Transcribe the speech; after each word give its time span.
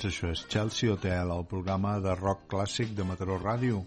tots, 0.00 0.14
això 0.14 0.30
és 0.32 0.46
Chelsea 0.48 0.92
Hotel, 0.92 1.30
el 1.34 1.44
programa 1.44 1.98
de 2.00 2.14
rock 2.16 2.46
clàssic 2.48 2.94
de 2.96 3.04
Mataró 3.04 3.36
Ràdio, 3.40 3.82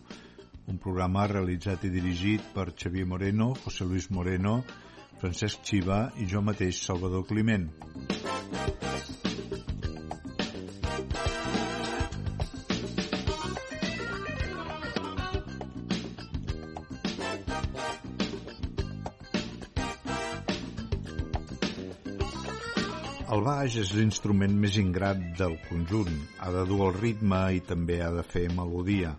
un 0.69 0.77
programa 0.77 1.25
realitzat 1.31 1.87
i 1.87 1.89
dirigit 1.89 2.51
per 2.53 2.67
Xavier 2.77 3.07
Moreno, 3.09 3.53
José 3.63 3.87
Luis 3.89 4.09
Moreno, 4.11 4.59
Francesc 5.21 5.65
Xiva 5.65 6.11
i 6.21 6.27
jo 6.29 6.43
mateix, 6.45 6.83
Salvador 6.85 7.25
Climent. 7.25 7.65
Baix 23.63 23.77
és 23.79 23.93
l'instrument 23.95 24.55
més 24.59 24.75
ingrat 24.75 25.19
del 25.39 25.53
conjunt. 25.69 26.15
Ha 26.43 26.49
de 26.51 26.63
dur 26.67 26.81
el 26.89 26.97
ritme 26.97 27.37
i 27.55 27.61
també 27.63 28.01
ha 28.03 28.09
de 28.11 28.23
fer 28.27 28.49
melodia. 28.51 29.13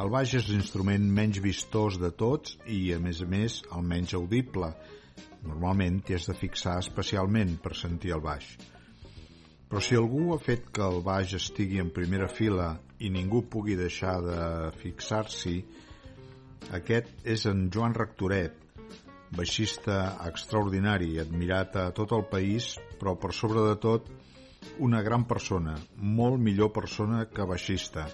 El 0.00 0.12
baix 0.14 0.32
és 0.38 0.46
l'instrument 0.48 1.04
menys 1.18 1.42
vistós 1.44 1.98
de 2.00 2.08
tots 2.22 2.54
i, 2.64 2.78
a 2.96 2.98
més 3.04 3.20
a 3.20 3.28
més, 3.28 3.58
el 3.76 3.84
menys 3.90 4.14
audible. 4.16 4.70
Normalment 5.44 6.00
t'hi 6.00 6.16
has 6.16 6.30
de 6.30 6.38
fixar 6.38 6.78
especialment 6.86 7.58
per 7.60 7.74
sentir 7.76 8.14
el 8.16 8.24
baix. 8.24 8.48
Però 9.68 9.84
si 9.84 10.00
algú 10.00 10.30
ha 10.32 10.40
fet 10.40 10.72
que 10.72 10.88
el 10.88 11.02
baix 11.04 11.36
estigui 11.36 11.84
en 11.84 11.92
primera 11.92 12.30
fila 12.32 12.70
i 13.04 13.12
ningú 13.12 13.44
pugui 13.52 13.76
deixar 13.76 14.22
de 14.24 14.40
fixar-s'hi, 14.80 15.58
aquest 16.80 17.28
és 17.36 17.44
en 17.52 17.66
Joan 17.68 17.92
Rectoret, 17.92 18.63
baixista 19.36 20.16
extraordinari, 20.28 21.18
admirat 21.20 21.76
a 21.76 21.88
tot 21.96 22.12
el 22.16 22.24
país, 22.30 22.74
però 23.00 23.16
per 23.18 23.32
sobre 23.34 23.64
de 23.68 23.76
tot 23.82 24.10
una 24.84 25.02
gran 25.02 25.26
persona, 25.28 25.74
molt 25.96 26.40
millor 26.40 26.72
persona 26.72 27.24
que 27.30 27.46
baixista, 27.46 28.06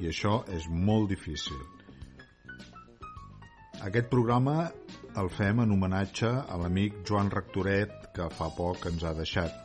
i 0.00 0.08
això 0.10 0.40
és 0.52 0.68
molt 0.70 1.10
difícil. 1.10 1.58
Aquest 3.86 4.08
programa 4.08 4.70
el 5.20 5.28
fem 5.32 5.60
en 5.64 5.72
homenatge 5.72 6.28
a 6.28 6.56
l'amic 6.60 7.02
Joan 7.08 7.30
Rectoret, 7.32 7.92
que 8.16 8.28
fa 8.38 8.50
poc 8.56 8.86
ens 8.90 9.04
ha 9.04 9.14
deixat. 9.16 9.62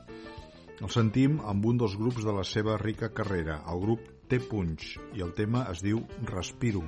El 0.82 0.90
sentim 0.90 1.40
amb 1.54 1.68
un 1.70 1.80
dels 1.82 1.96
grups 2.00 2.26
de 2.26 2.34
la 2.36 2.46
seva 2.48 2.78
rica 2.82 3.12
carrera, 3.14 3.62
el 3.74 3.84
grup 3.86 4.08
T-Punch, 4.32 4.92
i 5.20 5.26
el 5.28 5.36
tema 5.38 5.68
es 5.76 5.84
diu 5.86 6.04
Respiro. 6.32 6.84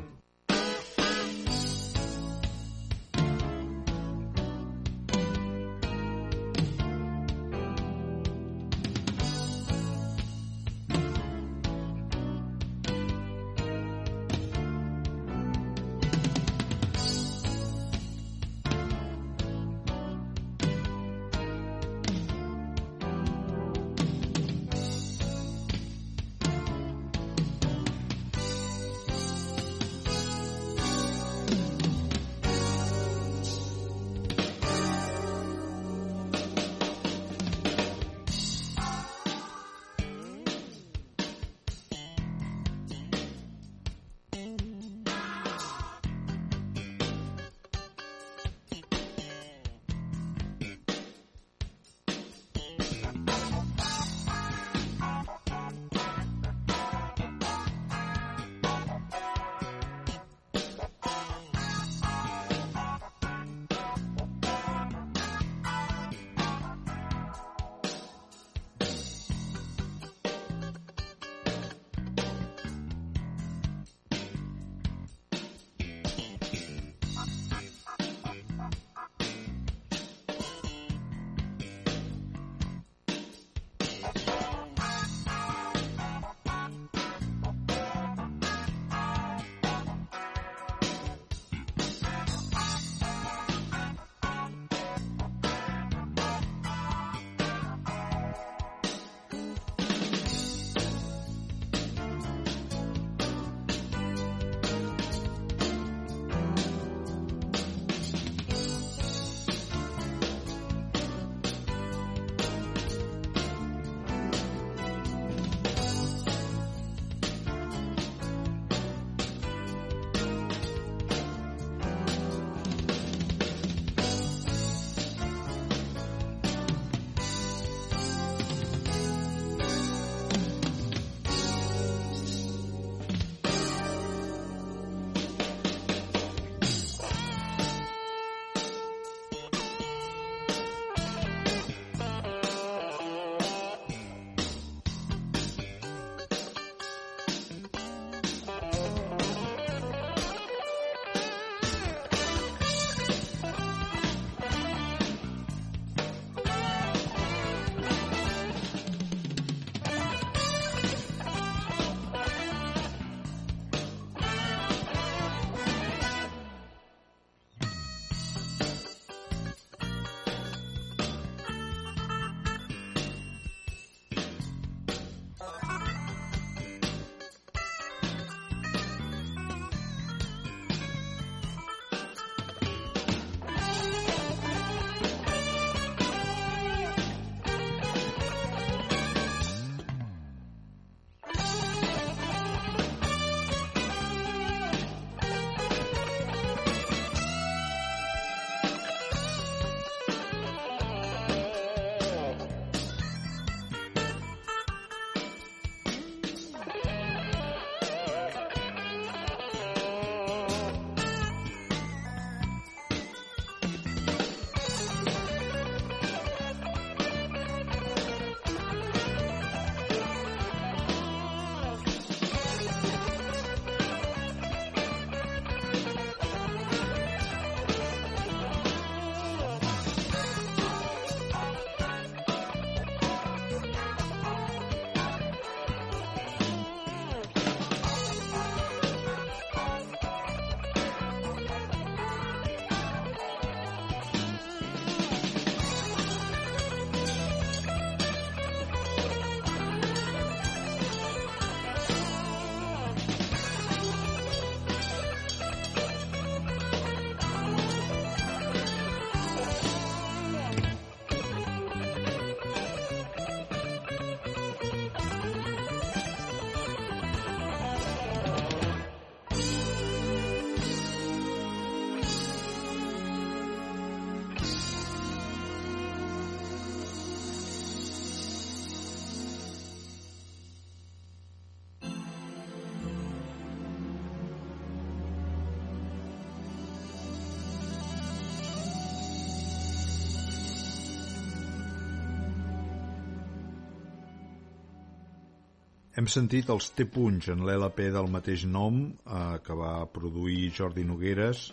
Hem 296.04 296.10
sentit 296.12 296.50
els 296.52 296.66
T-Punch 296.76 297.30
en 297.32 297.46
l'LP 297.48 297.86
del 297.96 298.10
mateix 298.12 298.42
nom 298.54 298.80
eh, 298.92 299.20
que 299.46 299.56
va 299.56 299.86
produir 299.88 300.50
Jordi 300.58 300.84
Nogueres. 300.84 301.46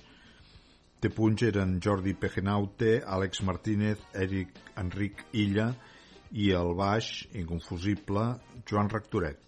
T-Punch 1.04 1.44
eren 1.46 1.76
Jordi 1.78 2.16
Pejenaute, 2.18 2.96
Àlex 3.06 3.44
Martínez, 3.46 4.02
Eric 4.24 4.58
Enric 4.82 5.22
Illa 5.44 5.68
i 6.32 6.50
el 6.64 6.74
baix, 6.82 7.12
inconfusible, 7.30 8.26
Joan 8.66 8.90
Rectoret. 8.90 9.38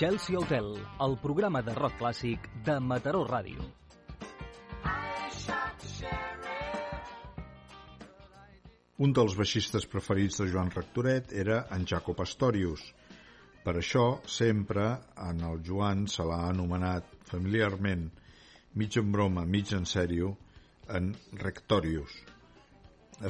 Chelsea 0.00 0.40
Hotel, 0.40 0.78
el 1.10 1.20
programa 1.28 1.60
de 1.60 1.76
rock 1.76 2.00
clàssic 2.00 2.54
de 2.64 2.80
Mataró 2.80 3.26
Ràdio. 3.28 3.68
Un 9.04 9.10
dels 9.12 9.34
baixistes 9.36 9.84
preferits 9.92 10.38
de 10.40 10.46
Joan 10.48 10.70
Rectoret 10.72 11.32
era 11.40 11.56
en 11.76 11.82
Jaco 11.90 12.14
Pastorius. 12.16 12.80
Per 13.64 13.74
això, 13.76 14.04
sempre 14.24 14.86
en 15.24 15.42
el 15.48 15.60
Joan 15.66 16.06
se 16.08 16.24
l'ha 16.24 16.38
anomenat 16.48 17.10
familiarment, 17.28 18.06
mig 18.80 18.96
en 18.96 19.10
broma, 19.12 19.44
mig 19.44 19.74
en 19.76 19.84
sèrio, 19.90 20.30
en 20.88 21.10
Rectorius. 21.42 22.16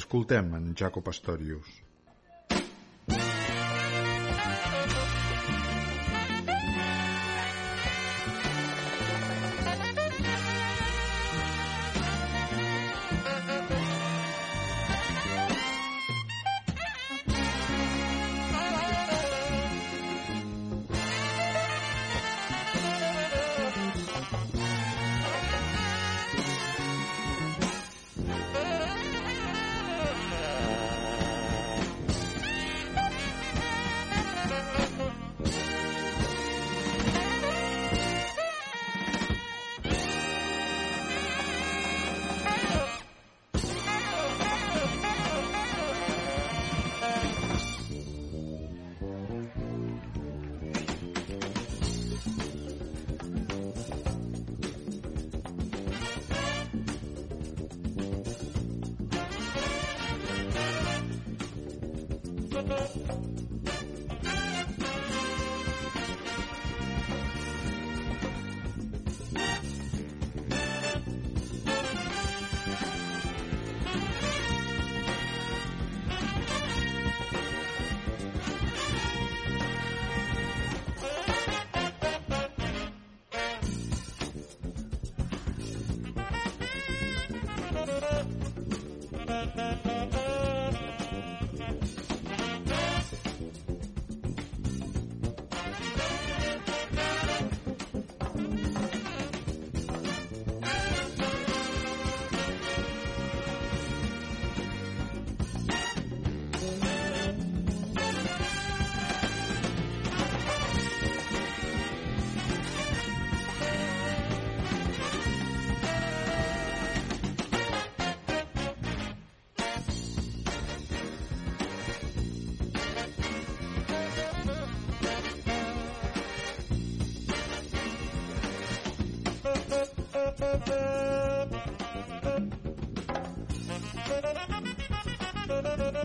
Escoltem 0.02 0.54
en 0.60 0.70
Jaco 0.78 1.02
Pastorius. 1.02 1.85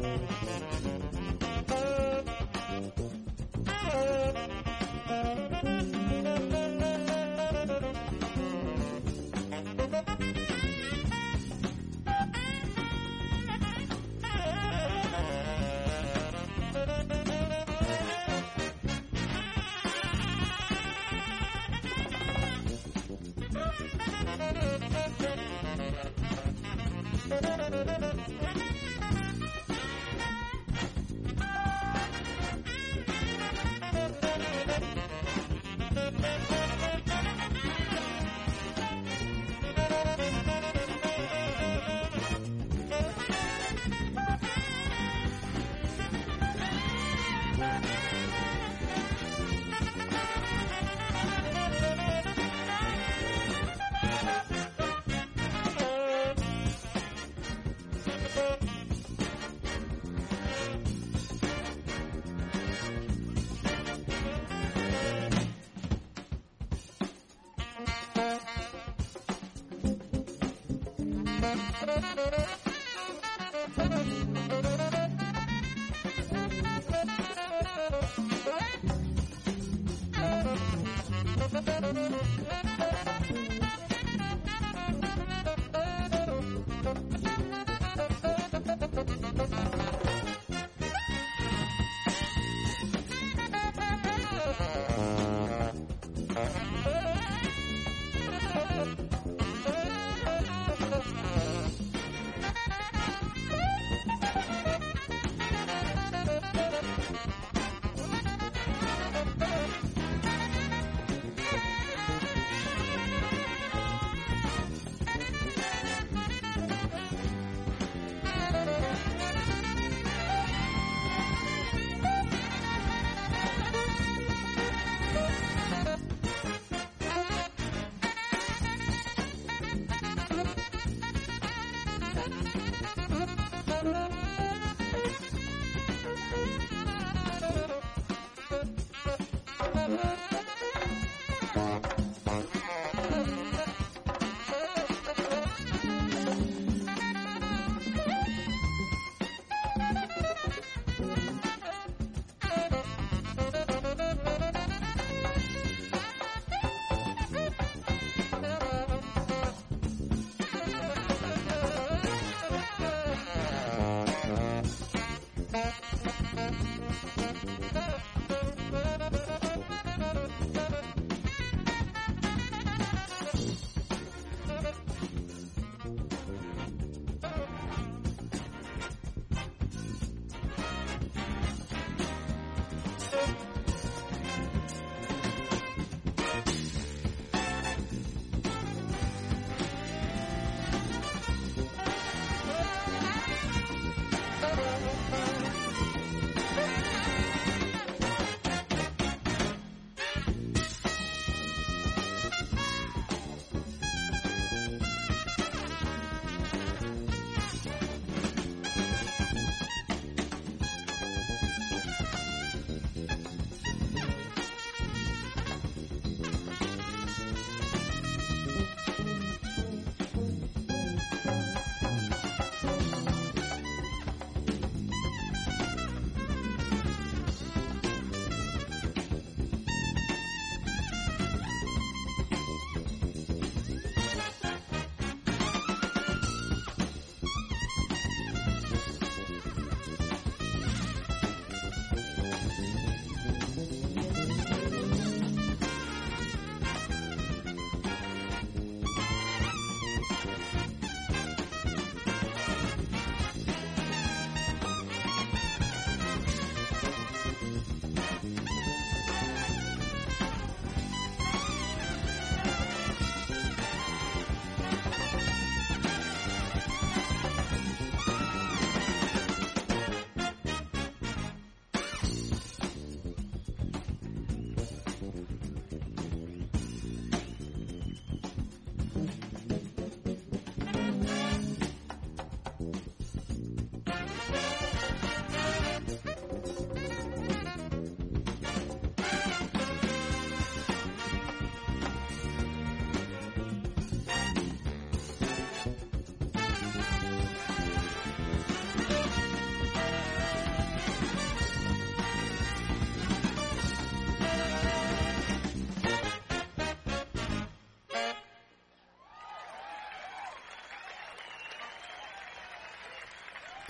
Thank 0.01 0.61
you. 0.61 0.70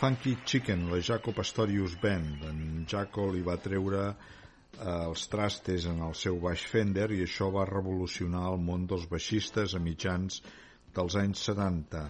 Funky 0.02 0.38
Chicken, 0.44 0.88
la 0.90 0.98
Jaco 0.98 1.32
Pastorius 1.32 1.94
Band. 2.02 2.42
En 2.50 2.86
Jaco 2.90 3.28
li 3.30 3.44
va 3.46 3.54
treure 3.62 4.00
eh, 4.10 4.16
els 4.82 5.28
trastes 5.30 5.86
en 5.92 6.00
el 6.02 6.16
seu 6.18 6.40
baix 6.42 6.64
Fender 6.66 7.06
i 7.14 7.20
això 7.22 7.52
va 7.54 7.68
revolucionar 7.70 8.48
el 8.50 8.58
món 8.66 8.88
dels 8.90 9.06
baixistes 9.12 9.76
a 9.78 9.82
mitjans 9.84 10.40
dels 10.96 11.18
anys 11.22 11.44
70. 11.52 12.02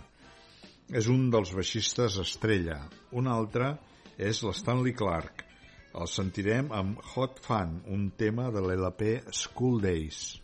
És 1.01 1.11
un 1.11 1.27
dels 1.35 1.51
baixistes 1.51 2.15
estrella. 2.23 2.79
Un 3.11 3.27
altre 3.27 3.73
és 4.15 4.39
l'Stanley 4.47 4.95
Clark. 4.95 5.43
El 5.91 6.07
sentirem 6.07 6.71
amb 6.71 7.03
Hot 7.11 7.43
Fun, 7.43 7.81
un 7.91 8.07
tema 8.15 8.47
de 8.55 8.63
l'LP 8.63 9.17
School 9.35 9.83
Days. 9.83 10.40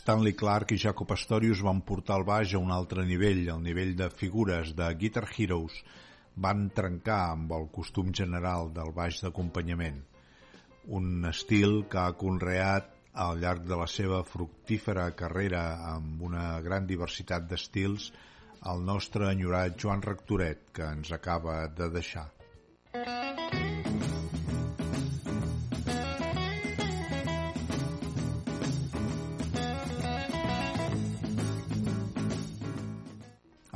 Stanley 0.00 0.32
Clark 0.32 0.70
i 0.72 0.78
Jaco 0.80 1.04
Pastorius 1.04 1.60
van 1.60 1.82
portar 1.88 2.16
el 2.16 2.22
baix 2.28 2.54
a 2.56 2.60
un 2.64 2.70
altre 2.72 3.02
nivell, 3.04 3.42
el 3.52 3.58
nivell 3.60 3.90
de 3.98 4.06
figures 4.20 4.70
de 4.78 4.86
Guitar 5.02 5.26
Heroes. 5.28 5.74
Van 6.46 6.62
trencar 6.78 7.18
amb 7.34 7.52
el 7.52 7.66
costum 7.74 8.14
general 8.20 8.72
del 8.78 8.94
baix 8.96 9.20
d'acompanyament. 9.20 10.00
Un 11.00 11.28
estil 11.28 11.82
que 11.92 12.00
ha 12.00 12.16
conreat 12.24 12.88
al 13.26 13.44
llarg 13.44 13.68
de 13.68 13.82
la 13.82 13.90
seva 13.98 14.24
fructífera 14.32 15.10
carrera 15.20 15.64
amb 15.92 16.24
una 16.30 16.48
gran 16.64 16.88
diversitat 16.88 17.50
d'estils 17.52 18.08
el 18.72 18.84
nostre 18.88 19.28
enyorat 19.34 19.76
Joan 19.84 20.00
Rectoret, 20.08 20.70
que 20.72 20.88
ens 20.96 21.12
acaba 21.12 21.66
de 21.68 21.92
deixar. 21.92 22.30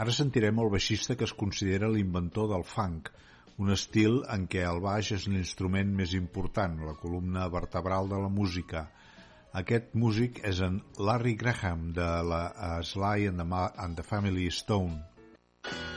Ara 0.05 0.13
sentirem 0.13 0.59
el 0.61 0.69
baixista 0.73 1.15
que 1.17 1.25
es 1.25 1.33
considera 1.43 1.89
l'inventor 1.93 2.49
del 2.51 2.65
funk, 2.71 3.07
un 3.65 3.73
estil 3.75 4.19
en 4.35 4.43
què 4.55 4.67
el 4.71 4.83
baix 4.87 5.13
és 5.17 5.25
l'instrument 5.33 5.95
més 6.01 6.13
important, 6.19 6.75
la 6.89 6.93
columna 7.05 7.47
vertebral 7.55 8.13
de 8.13 8.19
la 8.27 8.29
música. 8.41 8.85
Aquest 9.63 9.97
músic 10.05 10.43
és 10.53 10.61
en 10.69 10.77
Larry 11.09 11.35
Graham 11.47 11.89
de 12.03 12.11
la 12.35 12.45
Sly 12.93 13.33
and 13.33 13.41
the, 13.47 13.65
and 13.87 13.97
the 13.97 14.09
Family 14.13 14.51
Stone. 14.61 15.01
walking, 15.65 15.73
walking, 15.73 15.94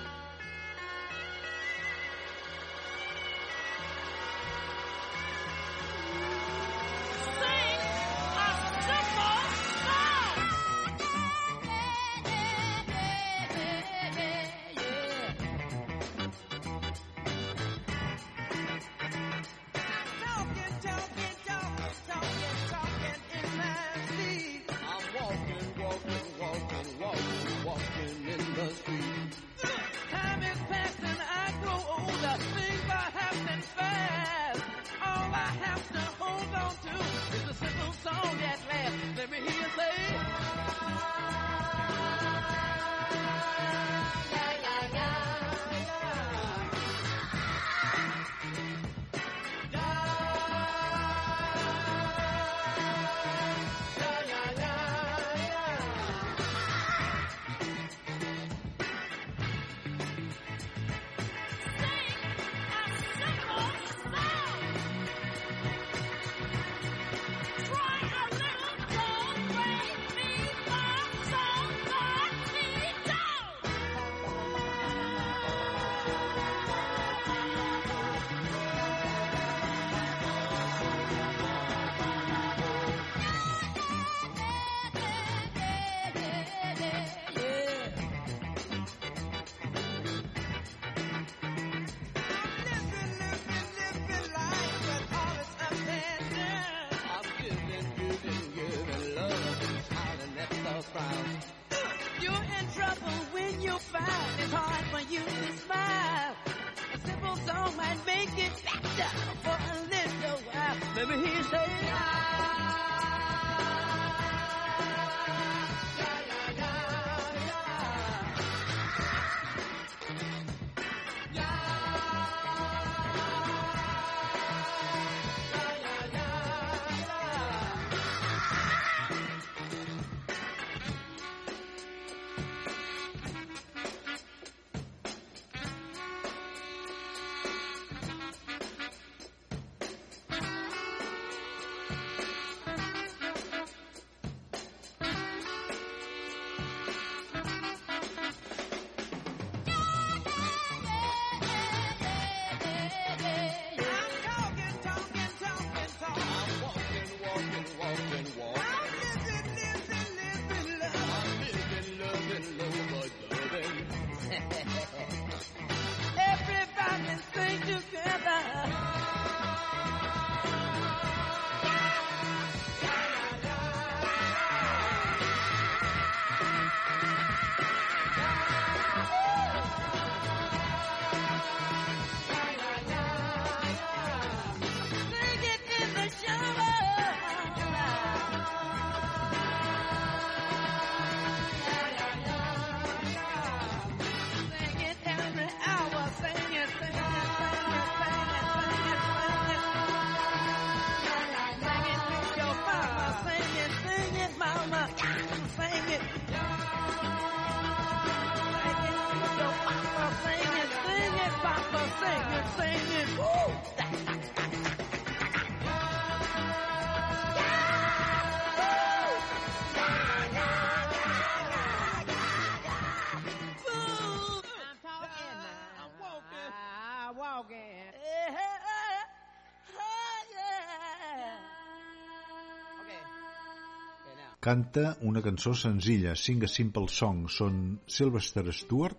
Canta 234.47 234.93
una 235.01 235.19
cançó 235.19 235.51
senzilla, 235.59 236.13
Sing 236.15 236.45
a 236.45 236.47
Simple 236.47 236.87
Song. 236.87 237.25
Són 237.27 237.55
Sylvester 237.91 238.45
Stewart, 238.55 238.95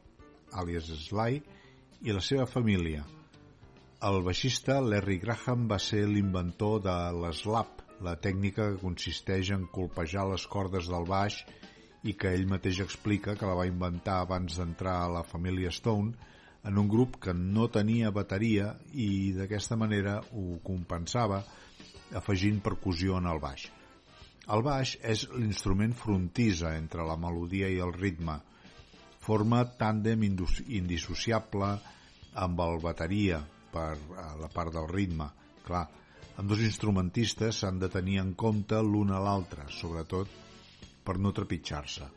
alias 0.52 0.90
Sly, 1.06 1.38
i 2.04 2.12
la 2.12 2.20
seva 2.20 2.44
família. 2.44 3.00
El 4.08 4.20
baixista 4.26 4.76
Larry 4.84 5.16
Graham 5.22 5.64
va 5.70 5.78
ser 5.80 6.02
l'inventor 6.10 6.82
de 6.84 6.96
l'slap, 7.22 7.80
la 8.04 8.14
tècnica 8.26 8.66
que 8.74 8.82
consisteix 8.82 9.54
en 9.56 9.64
colpejar 9.78 10.26
les 10.34 10.44
cordes 10.56 10.92
del 10.92 11.08
baix 11.08 11.40
i 12.04 12.12
que 12.12 12.34
ell 12.36 12.44
mateix 12.52 12.82
explica 12.84 13.38
que 13.40 13.48
la 13.48 13.56
va 13.62 13.66
inventar 13.72 14.18
abans 14.26 14.60
d'entrar 14.60 14.98
a 15.06 15.10
la 15.16 15.24
família 15.32 15.72
Stone 15.78 16.12
en 16.68 16.84
un 16.84 16.92
grup 16.92 17.16
que 17.24 17.32
no 17.32 17.70
tenia 17.72 18.12
bateria 18.20 18.74
i 18.92 19.32
d'aquesta 19.40 19.80
manera 19.80 20.20
ho 20.28 20.60
compensava 20.70 21.40
afegint 22.20 22.60
percussió 22.60 23.16
en 23.16 23.32
el 23.32 23.40
baix. 23.48 23.70
El 24.54 24.62
baix 24.64 24.94
és 25.04 25.26
l'instrument 25.36 25.92
frontisa 25.92 26.70
entre 26.78 27.04
la 27.04 27.18
melodia 27.20 27.68
i 27.68 27.80
el 27.84 27.92
ritme. 27.92 28.38
Forma 29.20 29.60
tàndem 29.80 30.22
indissociable 30.24 31.68
amb 32.44 32.62
el 32.64 32.78
bateria 32.80 33.42
per 33.72 33.98
la 34.40 34.48
part 34.54 34.72
del 34.72 34.88
ritme. 34.88 35.26
Clar, 35.66 35.84
amb 36.40 36.48
dos 36.48 36.62
instrumentistes 36.64 37.60
s'han 37.60 37.80
de 37.82 37.90
tenir 37.92 38.20
en 38.22 38.32
compte 38.44 38.80
l'un 38.80 39.12
a 39.12 39.20
l'altre, 39.20 39.66
sobretot 39.68 40.32
per 41.04 41.18
no 41.20 41.34
trepitjar-se. 41.36 42.08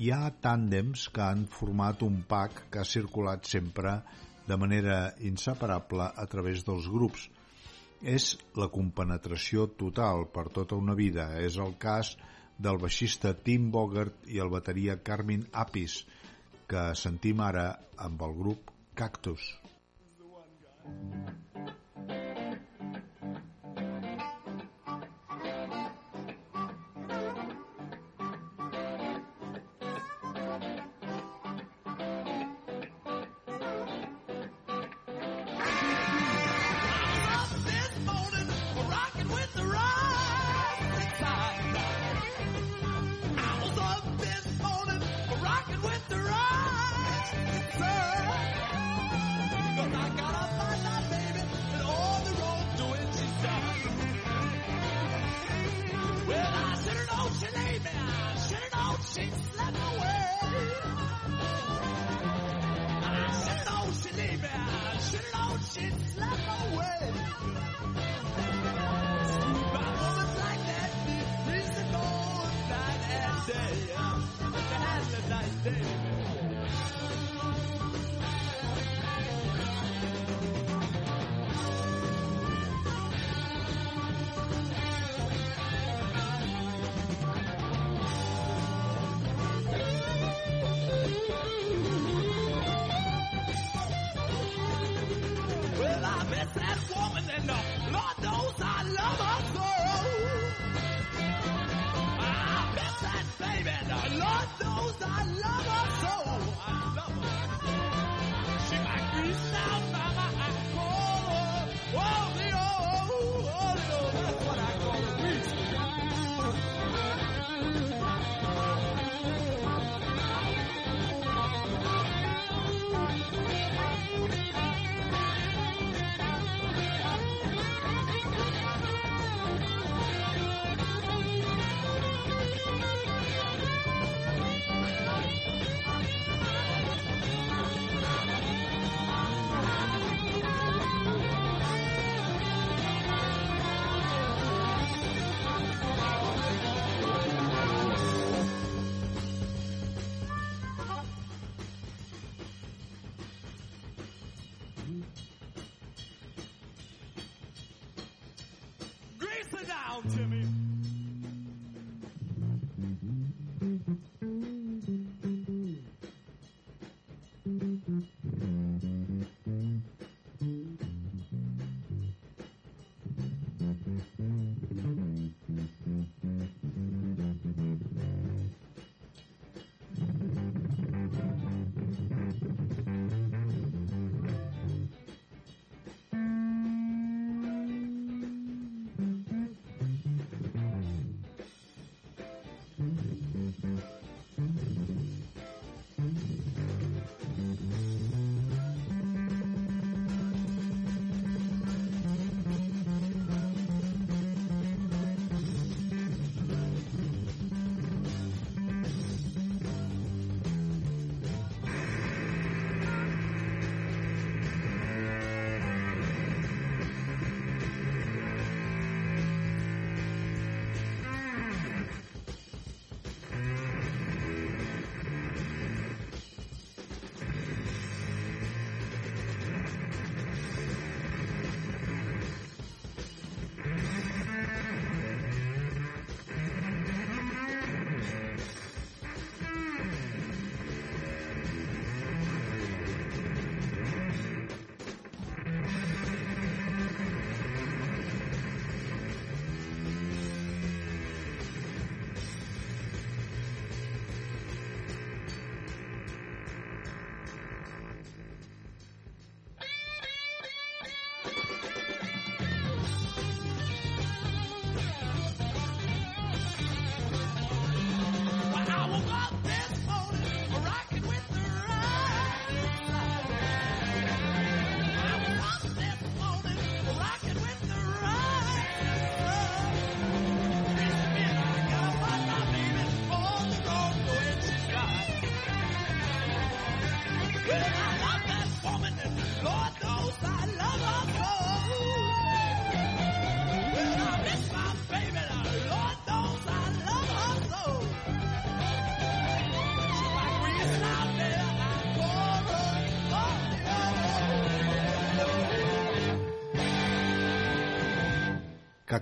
Hi 0.00 0.08
ha 0.14 0.30
tàndems 0.40 1.08
que 1.12 1.26
han 1.26 1.44
format 1.50 2.06
un 2.06 2.22
pack 2.30 2.70
que 2.70 2.80
ha 2.80 2.88
circulat 2.88 3.44
sempre 3.52 3.98
de 4.46 4.56
manera 4.56 5.00
inseparable 5.28 6.08
a 6.08 6.26
través 6.30 6.64
dels 6.64 6.88
grups, 6.88 7.28
és 8.02 8.36
la 8.56 8.68
compenetració 8.72 9.66
total 9.82 10.26
per 10.34 10.48
tota 10.54 10.76
una 10.76 10.94
vida. 10.94 11.28
És 11.40 11.56
el 11.56 11.76
cas 11.78 12.14
del 12.58 12.80
baixista 12.80 13.34
Tim 13.34 13.70
Bogert 13.70 14.26
i 14.28 14.40
el 14.40 14.52
bateria 14.52 14.98
Carmin 15.02 15.46
Apis, 15.52 16.04
que 16.68 16.90
sentim 16.94 17.40
ara 17.40 17.68
amb 17.96 18.22
el 18.22 18.34
grup 18.42 18.70
Cactus. 18.94 19.54
Lord 20.20 21.49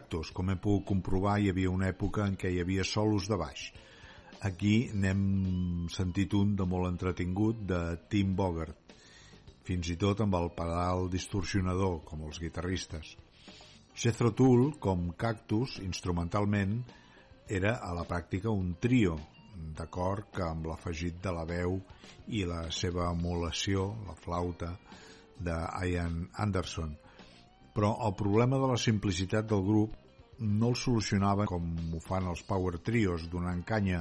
Cactus, 0.09 0.31
com 0.33 0.49
he 0.49 0.57
pogut 0.57 0.87
comprovar, 0.89 1.35
hi 1.37 1.51
havia 1.53 1.69
una 1.69 1.89
època 1.93 2.25
en 2.25 2.37
què 2.41 2.49
hi 2.49 2.63
havia 2.63 2.85
solos 2.91 3.27
de 3.29 3.37
baix. 3.37 3.67
Aquí 4.49 4.89
n'hem 4.97 5.89
sentit 5.93 6.33
un 6.33 6.55
de 6.57 6.65
molt 6.65 6.89
entretingut 6.89 7.59
de 7.69 7.81
Tim 8.09 8.31
Bogart, 8.39 8.95
fins 9.69 9.91
i 9.93 9.99
tot 10.01 10.23
amb 10.25 10.39
el 10.39 10.49
pedal 10.57 11.11
distorsionador, 11.13 11.99
com 12.09 12.23
els 12.25 12.41
guitarristes. 12.41 13.11
Jethro 13.93 14.33
Tull, 14.33 14.79
com 14.81 15.11
Cactus, 15.13 15.77
instrumentalment, 15.85 16.79
era 17.61 17.75
a 17.77 17.93
la 17.93 18.07
pràctica 18.09 18.49
un 18.49 18.79
trio, 18.81 19.19
d'acord 19.77 20.33
que 20.33 20.47
amb 20.47 20.71
l'afegit 20.71 21.21
de 21.21 21.35
la 21.37 21.45
veu 21.45 21.83
i 22.33 22.47
la 22.49 22.63
seva 22.73 23.11
emulació, 23.13 23.91
la 24.09 24.17
flauta, 24.17 24.73
de 25.37 25.61
Ian 25.85 26.31
Anderson. 26.33 26.97
Però 27.79 27.93
el 28.03 28.15
problema 28.19 28.59
de 28.59 28.67
la 28.67 28.77
simplicitat 28.83 29.47
del 29.47 29.61
grup 29.63 29.93
no 30.43 30.71
el 30.73 30.77
solucionava 30.81 31.45
com 31.47 31.69
ho 31.95 32.01
fan 32.03 32.25
els 32.27 32.41
power 32.49 32.81
trios 32.83 33.29
donant 33.31 33.61
canya, 33.69 34.01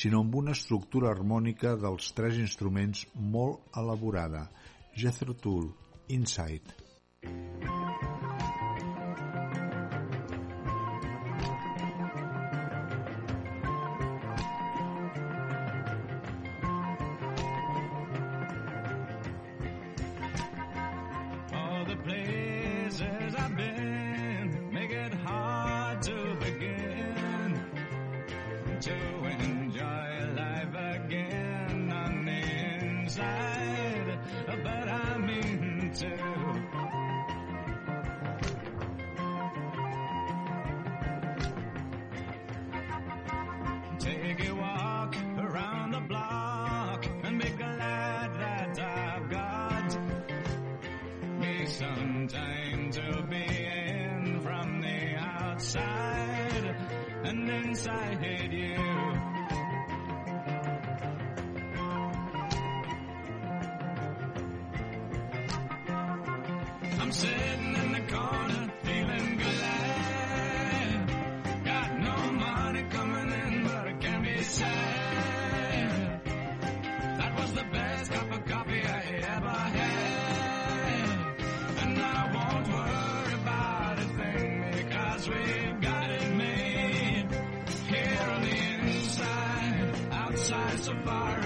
sinó 0.00 0.20
amb 0.20 0.34
una 0.36 0.52
estructura 0.52 1.08
harmònica 1.08 1.72
dels 1.80 2.10
tres 2.12 2.36
instruments 2.36 3.06
molt 3.16 3.78
elaborada. 3.80 4.50
Jethro 4.92 5.32
Tull, 5.32 5.70
Inside. 6.08 6.76
All 21.54 21.86
the 21.86 21.96
places 22.98 23.34
I've 23.36 23.56
been 23.56 23.87
I'm 67.08 67.14
sitting 67.14 67.74
in 67.74 67.92
the 67.92 68.00
corner 68.12 68.70
feeling 68.82 69.38
glad. 69.38 71.06
Got 71.64 72.00
no 72.00 72.32
money 72.32 72.82
coming 72.90 73.32
in, 73.32 73.64
but 73.64 73.88
I 73.88 73.92
can't 73.94 74.22
be 74.24 74.42
sad. 74.42 76.20
That 77.16 77.40
was 77.40 77.54
the 77.54 77.64
best 77.72 78.12
cup 78.12 78.30
of 78.30 78.44
coffee 78.44 78.82
I 78.82 79.00
ever 79.36 79.48
had. 79.48 81.08
And 81.80 81.98
I 81.98 82.30
won't 82.34 82.68
worry 82.68 83.34
about 83.40 83.98
a 84.00 84.04
thing 84.18 84.70
because 84.76 85.28
we've 85.30 85.80
got 85.80 86.10
it 86.10 86.30
made. 86.34 87.26
Here 87.88 88.20
on 88.34 88.42
the 88.42 88.58
inside, 88.80 89.94
outside 90.12 90.78
so 90.80 90.92
far 91.06 91.37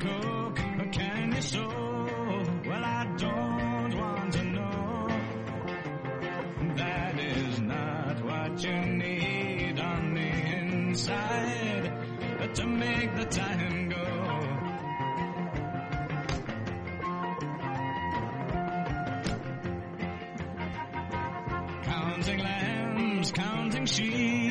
cook 0.00 0.58
or 0.80 0.86
can 0.92 1.32
you 1.34 1.42
sew? 1.42 1.68
Well, 2.66 2.84
I 2.84 3.04
don't 3.16 3.96
want 3.96 4.32
to 4.32 4.44
know. 4.44 5.08
That 6.76 7.18
is 7.18 7.60
not 7.60 8.24
what 8.24 8.64
you 8.64 8.76
need 8.76 9.78
on 9.80 10.14
the 10.14 10.30
inside 10.58 11.92
to 12.54 12.66
make 12.66 13.14
the 13.16 13.24
time 13.26 13.88
go. 13.88 14.04
Counting 21.84 22.38
lambs, 22.38 23.32
counting 23.32 23.86
sheep, 23.86 24.45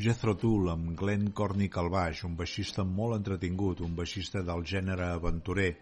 Jethro 0.00 0.32
Tull 0.32 0.70
amb 0.72 0.94
Glenn 0.96 1.26
Cornick 1.36 1.74
al 1.76 1.90
baix, 1.92 2.22
un 2.24 2.32
baixista 2.36 2.86
molt 2.88 3.18
entretingut, 3.18 3.82
un 3.84 3.92
baixista 3.98 4.40
del 4.40 4.62
gènere 4.64 5.10
aventurer, 5.12 5.74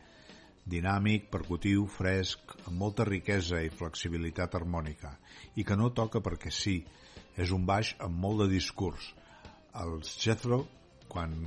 dinàmic, 0.67 1.29
percutiu, 1.31 1.85
fresc, 1.87 2.57
amb 2.65 2.75
molta 2.81 3.07
riquesa 3.07 3.61
i 3.63 3.71
flexibilitat 3.71 4.57
harmònica, 4.59 5.13
i 5.55 5.63
que 5.63 5.79
no 5.79 5.93
toca 5.95 6.19
perquè 6.25 6.51
sí, 6.51 6.75
és 7.39 7.55
un 7.55 7.63
baix 7.71 7.93
amb 8.03 8.19
molt 8.25 8.43
de 8.43 8.51
discurs. 8.57 9.13
Els 9.87 10.17
Jethro, 10.19 10.65
quan 11.07 11.39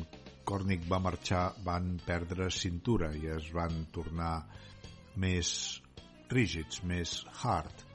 Cornick 0.47 0.88
va 0.88 1.03
marxar, 1.03 1.43
van 1.67 1.97
perdre 2.07 2.47
cintura 2.55 3.12
i 3.19 3.27
es 3.36 3.51
van 3.51 3.84
tornar 3.91 4.45
més 5.19 5.81
rígids, 6.31 6.86
més 6.88 7.19
hard. 7.43 7.90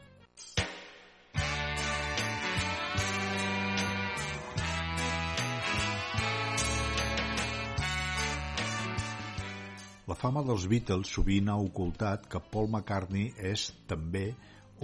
Fama 10.17 10.41
dels 10.47 10.65
Beatles 10.65 11.11
sovint 11.13 11.51
ha 11.53 11.57
ocultat 11.61 12.25
que 12.33 12.41
Paul 12.53 12.71
McCartney 12.71 13.35
és 13.51 13.67
també 13.91 14.31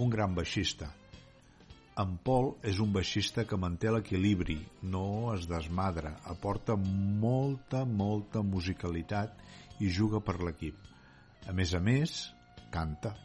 un 0.03 0.11
gran 0.13 0.35
baixista. 0.37 0.91
En 2.03 2.13
Paul 2.27 2.51
és 2.69 2.77
un 2.83 2.93
baixista 2.93 3.45
que 3.49 3.57
manté 3.57 3.89
l'equilibri, 3.93 4.59
no 4.93 5.33
es 5.33 5.47
desmadra, 5.49 6.13
aporta 6.29 6.75
molta, 6.77 7.83
molta 7.85 8.45
musicalitat 8.45 9.41
i 9.81 9.89
juga 9.89 10.21
per 10.21 10.37
l'equip. 10.41 10.77
A 11.49 11.53
més 11.53 11.73
a 11.73 11.81
més, 11.81 12.15
canta 12.73 13.15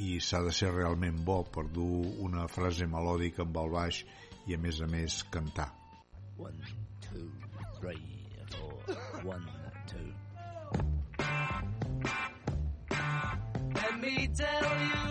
i 0.00 0.16
s'ha 0.20 0.42
de 0.44 0.52
ser 0.56 0.72
realment 0.72 1.20
bo 1.24 1.42
per 1.52 1.68
dur 1.72 2.02
una 2.24 2.48
frase 2.52 2.88
melòdica 2.96 3.44
amb 3.44 3.60
el 3.62 3.72
baix 3.76 4.02
i 4.48 4.56
a 4.56 4.60
més 4.60 4.80
a 4.80 4.88
més 4.88 5.22
cantar. 5.36 5.70
One, 6.36 6.74
two, 7.08 7.28
three, 7.80 8.02
four. 8.56 8.98
One, 9.24 9.65
tell 14.36 14.62
you 14.62 15.05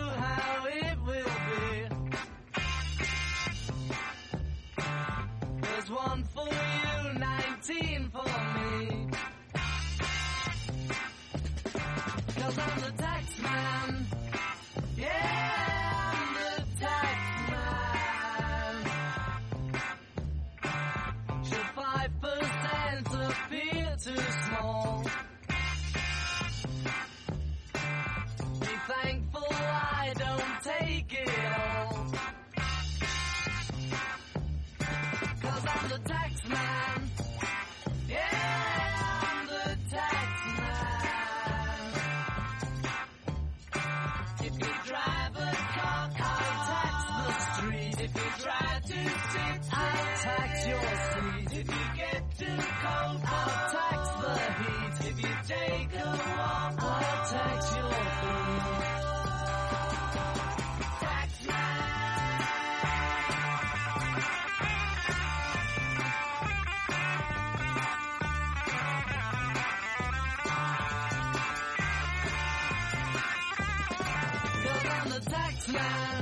Bye. 75.86 76.15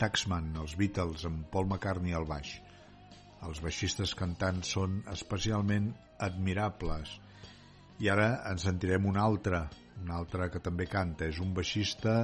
Taxman, 0.00 0.48
els 0.58 0.74
Beatles, 0.78 1.24
amb 1.28 1.44
Paul 1.52 1.68
McCartney 1.68 2.16
al 2.18 2.26
baix. 2.26 2.56
Els 3.46 3.60
baixistes 3.62 4.14
cantants 4.18 4.72
són 4.76 5.02
especialment 5.12 5.92
admirables. 6.26 7.12
I 8.02 8.10
ara 8.10 8.28
en 8.50 8.58
sentirem 8.58 9.06
un 9.06 9.20
altre, 9.20 9.60
un 10.02 10.10
altre 10.10 10.48
que 10.50 10.62
també 10.64 10.88
canta. 10.90 11.28
És 11.30 11.38
un 11.44 11.52
baixista 11.54 12.16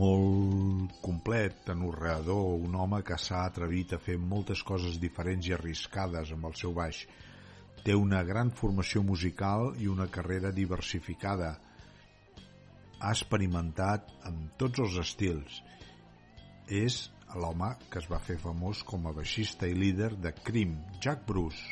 molt 0.00 0.98
complet, 1.04 1.62
anorreador, 1.70 2.58
un 2.66 2.74
home 2.74 3.00
que 3.06 3.16
s'ha 3.22 3.44
atrevit 3.46 3.94
a 3.94 4.02
fer 4.02 4.18
moltes 4.18 4.64
coses 4.66 4.98
diferents 5.00 5.46
i 5.48 5.54
arriscades 5.56 6.34
amb 6.34 6.50
el 6.50 6.58
seu 6.60 6.74
baix. 6.76 7.04
Té 7.86 7.94
una 7.94 8.24
gran 8.26 8.50
formació 8.50 9.04
musical 9.06 9.70
i 9.78 9.86
una 9.88 10.08
carrera 10.12 10.50
diversificada. 10.52 11.54
Ha 12.98 13.14
experimentat 13.14 14.10
amb 14.26 14.58
tots 14.60 14.82
els 14.82 14.98
estils. 15.06 15.62
És 16.68 17.08
l'home 17.34 17.70
que 17.88 18.00
es 18.02 18.08
va 18.10 18.18
fer 18.20 18.36
famós 18.42 18.82
com 18.84 19.08
a 19.08 19.12
baixista 19.16 19.68
i 19.68 19.76
líder 19.76 20.10
de 20.20 20.34
Cream, 20.44 20.76
Jack 21.00 21.24
Bruce. 21.24 21.64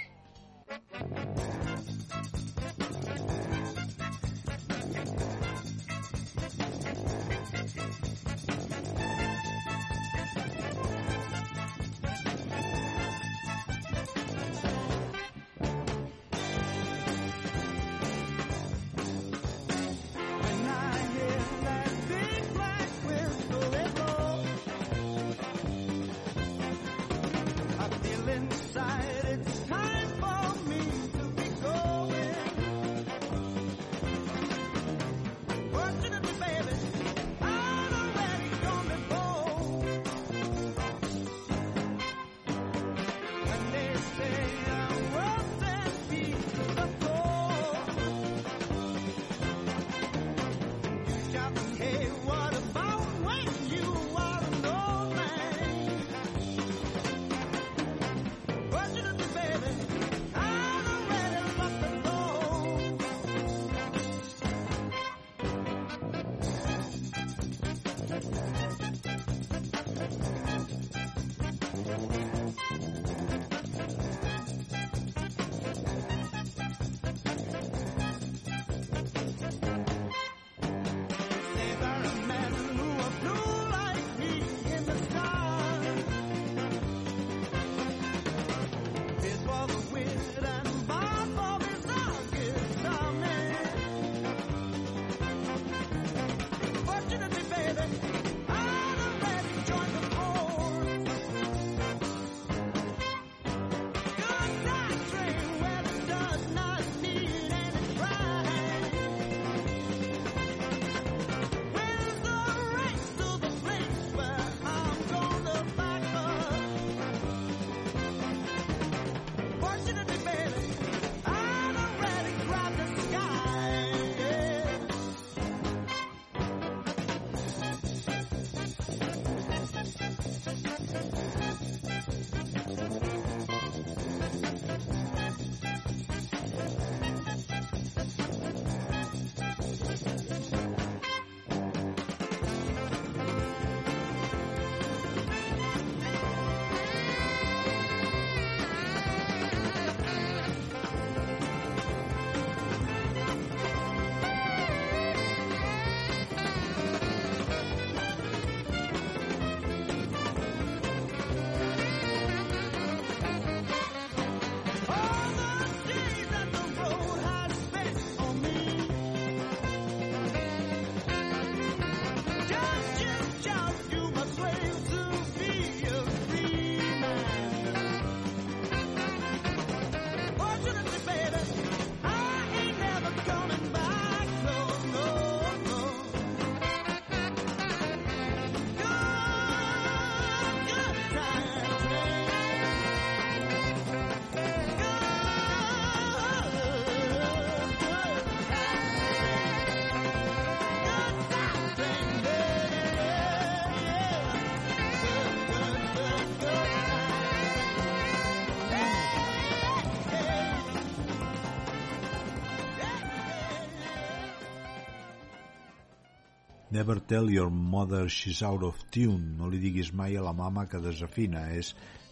Never 216.76 217.00
tell 217.00 217.30
your 217.30 217.48
mother 217.48 218.06
she's 218.06 218.42
out 218.42 218.62
of 218.62 218.76
tune. 218.90 219.38
No 219.38 219.46
li 219.48 219.56
diguis 219.62 219.94
mai 219.96 220.16
a 220.20 220.22
la 220.24 220.34
mama 220.36 220.66
que 220.68 220.80
desafina. 220.84 221.46
És 221.56 221.70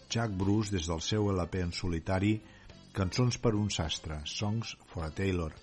Jack 0.09 0.31
Bruce 0.39 0.73
des 0.73 0.87
del 0.89 1.03
seu 1.05 1.27
LP 1.29 1.59
en 1.61 1.73
solitari 1.79 2.31
Cançons 2.95 3.37
per 3.43 3.51
un 3.59 3.67
sastre, 3.75 4.17
Songs 4.25 4.71
for 4.89 5.03
a 5.05 5.11
Tailor. 5.19 5.53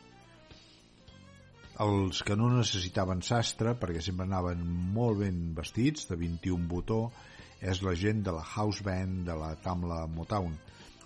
Els 1.87 2.21
que 2.29 2.37
no 2.39 2.53
necessitaven 2.53 3.25
sastre, 3.27 3.73
perquè 3.81 4.05
sempre 4.07 4.29
anaven 4.29 4.63
molt 4.99 5.19
ben 5.25 5.43
vestits, 5.57 6.07
de 6.13 6.21
21 6.23 6.71
botó, 6.71 7.01
és 7.59 7.83
la 7.83 7.97
gent 8.05 8.23
de 8.29 8.37
la 8.39 8.47
house 8.53 8.87
band 8.87 9.27
de 9.33 9.39
la 9.43 9.51
Tamla 9.67 10.05
Motown. 10.15 10.55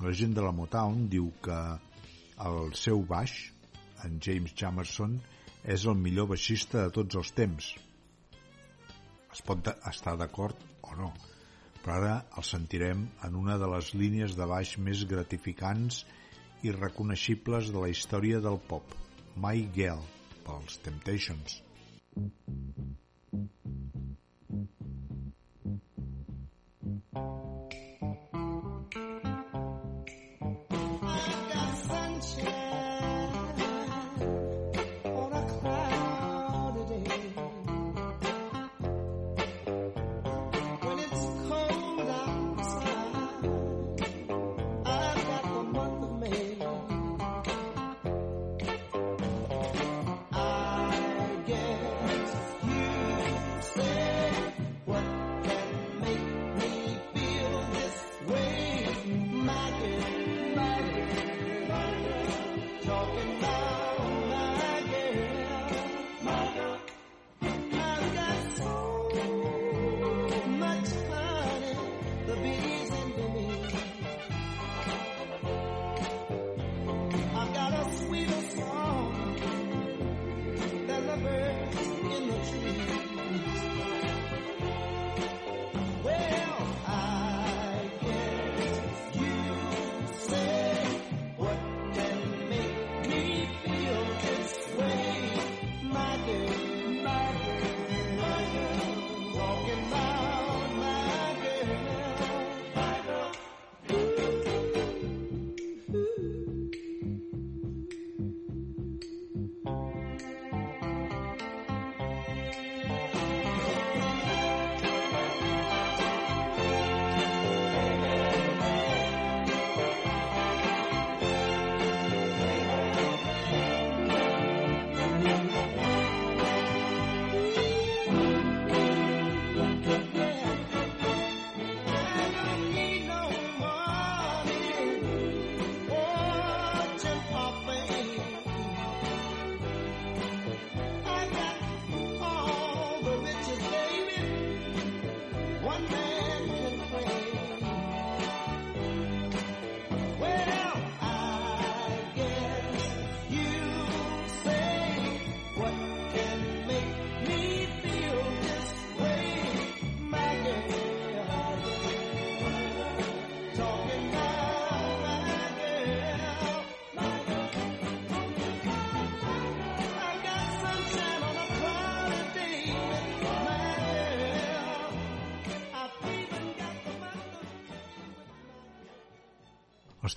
La 0.04 0.12
gent 0.12 0.36
de 0.36 0.44
la 0.44 0.52
Motown 0.52 1.08
diu 1.16 1.32
que 1.48 1.62
el 2.50 2.76
seu 2.76 3.00
baix, 3.08 3.40
en 4.04 4.20
James 4.20 4.52
Jamerson, 4.52 5.16
és 5.64 5.88
el 5.88 5.96
millor 6.04 6.34
baixista 6.36 6.84
de 6.84 6.96
tots 7.00 7.24
els 7.24 7.32
temps. 7.40 7.72
Es 9.36 9.42
pot 9.44 9.68
estar 9.90 10.14
d'acord 10.16 10.60
o 10.88 10.94
no, 10.96 11.10
però 11.82 11.96
ara 11.98 12.14
el 12.40 12.46
sentirem 12.50 13.02
en 13.28 13.36
una 13.42 13.58
de 13.60 13.68
les 13.74 13.92
línies 14.02 14.36
de 14.38 14.46
baix 14.48 14.72
més 14.88 15.04
gratificants 15.10 16.00
i 16.64 16.72
reconeixibles 16.78 17.68
de 17.74 17.84
la 17.84 17.92
història 17.92 18.40
del 18.48 18.56
pop, 18.72 18.96
My 19.44 19.68
Girl, 19.76 20.00
pels 20.48 20.80
Temptations. 20.88 21.60
Thank 22.16 23.85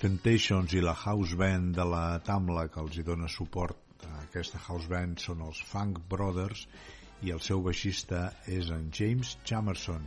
Temptations 0.00 0.72
i 0.72 0.80
la 0.80 0.94
house 0.96 1.36
band 1.36 1.74
de 1.76 1.84
la 1.84 2.04
Tamla 2.24 2.62
que 2.72 2.80
els 2.80 2.94
hi 2.96 3.02
dona 3.04 3.26
suport 3.28 4.06
a 4.08 4.22
aquesta 4.22 4.56
house 4.66 4.88
band 4.88 5.20
són 5.20 5.42
els 5.44 5.58
Funk 5.68 5.98
Brothers 6.08 6.62
i 7.28 7.32
el 7.34 7.42
seu 7.44 7.60
baixista 7.66 8.20
és 8.48 8.70
en 8.72 8.86
James 8.96 9.34
Jamerson 9.50 10.06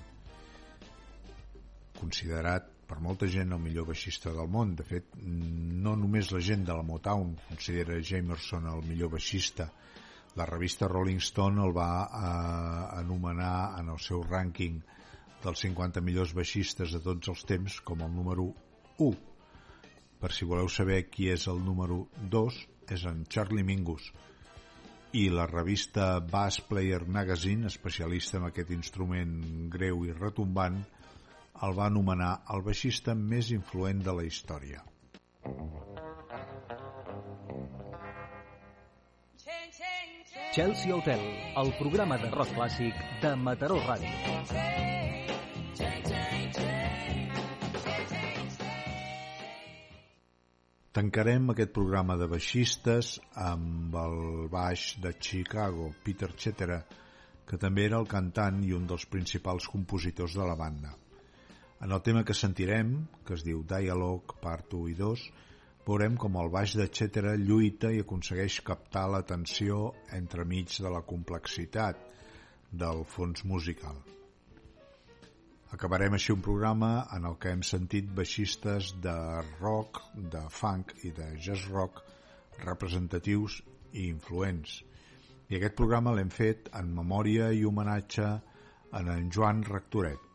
considerat 2.00 2.72
per 2.90 2.98
molta 3.06 3.30
gent 3.36 3.54
el 3.54 3.62
millor 3.62 3.86
baixista 3.92 4.34
del 4.34 4.50
món 4.56 4.72
de 4.80 4.86
fet 4.88 5.14
no 5.22 5.94
només 6.06 6.32
la 6.34 6.42
gent 6.48 6.66
de 6.66 6.78
la 6.80 6.86
Motown 6.88 7.36
considera 7.52 8.00
Jamerson 8.02 8.66
el 8.72 8.82
millor 8.88 9.12
baixista 9.14 9.68
la 10.42 10.48
revista 10.50 10.90
Rolling 10.90 11.22
Stone 11.22 11.62
el 11.68 11.76
va 11.78 11.92
eh, 12.08 12.98
anomenar 13.04 13.78
en 13.84 13.94
el 13.94 14.02
seu 14.08 14.26
rànquing 14.26 14.82
dels 15.46 15.64
50 15.68 16.02
millors 16.02 16.34
baixistes 16.34 16.98
de 16.98 17.04
tots 17.12 17.30
els 17.36 17.46
temps 17.54 17.78
com 17.92 18.02
el 18.02 18.12
número 18.18 18.50
1. 18.98 19.33
Per 20.24 20.32
si 20.32 20.46
voleu 20.48 20.70
saber 20.72 21.02
qui 21.12 21.26
és 21.34 21.50
el 21.52 21.58
número 21.60 21.98
2, 22.32 22.58
és 22.96 23.02
en 23.10 23.26
Charlie 23.28 23.66
Mingus. 23.68 24.06
I 25.20 25.26
la 25.30 25.44
revista 25.50 26.06
Bass 26.24 26.62
Player 26.64 27.02
Magazine, 27.04 27.68
especialista 27.68 28.40
en 28.40 28.46
aquest 28.48 28.72
instrument 28.72 29.34
greu 29.74 30.06
i 30.08 30.16
retombant, 30.16 30.80
el 31.68 31.76
va 31.76 31.90
anomenar 31.92 32.32
el 32.56 32.64
baixista 32.64 33.18
més 33.20 33.52
influent 33.52 34.00
de 34.08 34.16
la 34.16 34.24
història. 34.24 34.80
Chelsea 40.54 40.96
Hotel, 40.96 41.28
el 41.66 41.76
programa 41.82 42.22
de 42.24 42.32
rock 42.32 42.56
clàssic 42.56 43.06
de 43.26 43.36
Mataró 43.44 43.84
Ràdio. 43.84 44.73
Tancarem 50.94 51.48
aquest 51.50 51.72
programa 51.74 52.14
de 52.22 52.28
baixistes 52.30 53.16
amb 53.44 53.96
el 53.98 54.20
baix 54.54 54.84
de 55.02 55.16
Chicago, 55.28 55.88
Peter 56.06 56.30
Cetera, 56.44 56.78
que 57.50 57.58
també 57.64 57.88
era 57.88 57.98
el 57.98 58.06
cantant 58.12 58.60
i 58.62 58.76
un 58.78 58.86
dels 58.92 59.08
principals 59.16 59.66
compositors 59.74 60.38
de 60.38 60.46
la 60.46 60.54
banda. 60.60 60.94
En 61.82 61.98
el 61.98 62.04
tema 62.06 62.22
que 62.28 62.38
sentirem, 62.38 62.94
que 63.26 63.34
es 63.34 63.42
diu 63.42 63.66
Dialogue, 63.74 64.38
part 64.46 64.78
1 64.84 64.94
i 64.94 64.96
2, 65.02 65.28
veurem 65.90 66.14
com 66.26 66.38
el 66.44 66.54
baix 66.60 66.78
de 66.78 66.86
Cetera 67.02 67.34
lluita 67.42 67.90
i 67.90 68.06
aconsegueix 68.06 68.62
captar 68.70 69.10
l'atenció 69.10 69.96
entremig 70.22 70.78
de 70.78 70.94
la 70.94 71.02
complexitat 71.02 72.06
del 72.70 73.02
fons 73.18 73.42
musical. 73.50 73.98
Acabarem 75.74 76.14
així 76.14 76.34
un 76.36 76.42
programa 76.46 76.90
en 77.16 77.24
el 77.26 77.38
que 77.44 77.52
hem 77.54 77.64
sentit 77.66 78.10
baixistes 78.18 78.92
de 79.06 79.16
rock, 79.62 80.02
de 80.34 80.42
funk 80.54 80.94
i 81.10 81.14
de 81.20 81.30
jazz 81.46 81.66
rock 81.74 82.04
representatius 82.64 83.56
i 83.94 84.06
influents. 84.10 84.76
I 85.50 85.58
aquest 85.58 85.78
programa 85.80 86.14
l'hem 86.14 86.30
fet 86.34 86.70
en 86.82 86.94
memòria 87.00 87.50
i 87.58 87.66
homenatge 87.70 88.28
a 88.94 89.02
en 89.16 89.32
Joan 89.34 89.66
Rectoret. 89.70 90.30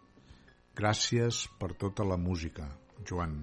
Gràcies 0.83 1.45
per 1.63 1.71
tota 1.85 2.07
la 2.07 2.19
música, 2.19 2.67
Joan. 3.07 3.39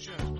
future. 0.00 0.39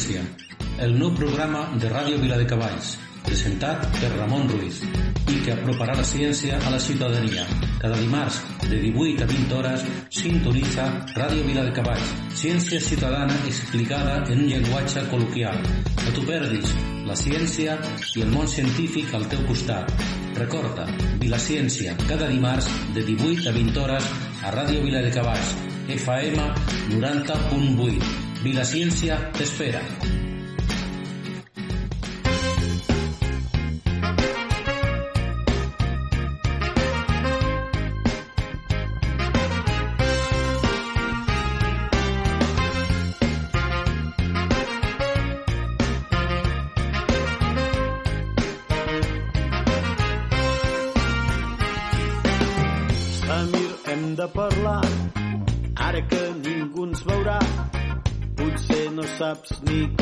Província, 0.00 0.22
el 0.80 0.94
nou 0.96 1.10
programa 1.12 1.60
de 1.76 1.88
Ràdio 1.92 2.16
Viladecavalls, 2.22 2.94
presentat 3.26 3.82
per 3.98 4.08
Ramon 4.14 4.46
Ruiz 4.48 4.78
i 5.28 5.42
que 5.44 5.52
aproparà 5.52 5.92
la 5.98 6.06
ciència 6.08 6.56
a 6.56 6.70
la 6.72 6.78
ciutadania. 6.80 7.44
Cada 7.82 7.98
dimarts, 7.98 8.38
de 8.62 8.78
18 8.80 9.26
a 9.26 9.28
20 9.28 9.58
hores, 9.58 9.84
sintonitza 10.20 10.86
Ràdio 11.18 11.44
Viladecavalls, 11.50 12.14
ciència 12.44 12.80
ciutadana 12.80 13.36
explicada 13.50 14.14
en 14.22 14.40
un 14.46 14.48
llenguatge 14.54 15.04
col·loquial. 15.12 15.60
No 16.00 16.16
t'ho 16.16 16.24
perdis, 16.30 16.72
la 17.10 17.18
ciència 17.24 17.76
i 18.16 18.24
el 18.24 18.32
món 18.32 18.48
científic 18.48 19.12
al 19.12 19.28
teu 19.28 19.44
costat. 19.50 19.92
Recorda, 20.40 20.88
Vila 21.20 21.42
Ciència, 21.50 21.92
cada 22.06 22.32
dimarts 22.32 22.72
de 22.96 23.04
18 23.04 23.52
a 23.52 23.54
20 23.60 23.84
hores 23.84 24.10
a 24.40 24.56
Ràdio 24.56 24.80
Viladecavalls, 24.88 25.54
FM 26.00 26.50
90.8. 26.96 28.19
Vida 28.42 28.64
Ciencia 28.64 29.30
te 29.32 29.42
espera. 29.42 29.82
No 59.40 59.46
saps 59.46 59.99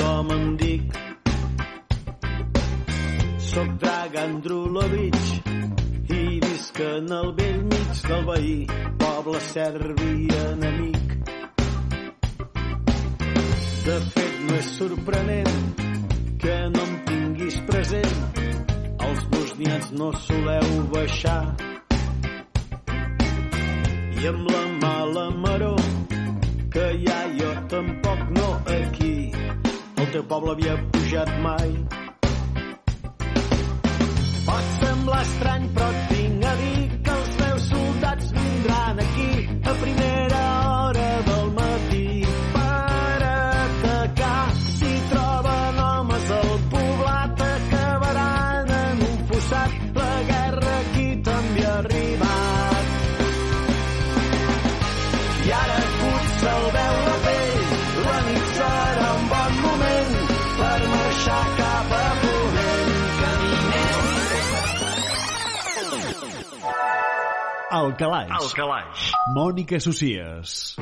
calaix. 68.26 68.42
El 68.42 68.50
calaix. 68.56 69.10
Mònica 69.36 69.80
Socies. 69.80 70.74